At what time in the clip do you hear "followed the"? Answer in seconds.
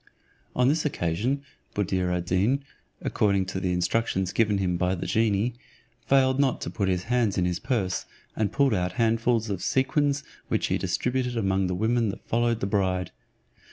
12.27-12.65